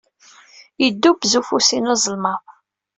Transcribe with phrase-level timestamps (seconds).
[0.83, 2.41] Yeddubbez ufus-inu azelmaḍ.